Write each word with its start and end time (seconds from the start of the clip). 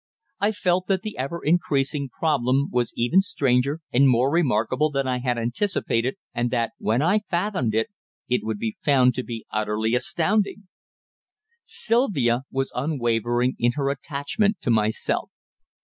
I 0.39 0.51
felt 0.51 0.87
that 0.87 1.03
the 1.03 1.15
ever 1.19 1.43
increasing 1.45 2.09
problem 2.09 2.69
was 2.71 2.91
even 2.97 3.21
stranger 3.21 3.81
and 3.93 4.09
more 4.09 4.33
remarkable 4.33 4.89
than 4.89 5.07
I 5.07 5.19
had 5.19 5.37
anticipated, 5.37 6.15
and 6.33 6.49
that 6.49 6.71
when 6.79 7.03
I 7.03 7.19
fathomed 7.29 7.75
it, 7.75 7.89
it 8.27 8.41
would 8.43 8.57
be 8.57 8.77
found 8.83 9.13
to 9.13 9.23
be 9.23 9.45
utterly 9.51 9.93
astounding! 9.93 10.67
Sylvia 11.63 12.45
was 12.49 12.71
unwavering 12.73 13.55
in 13.59 13.73
her 13.73 13.91
attachment 13.91 14.59
to 14.61 14.71
myself. 14.71 15.29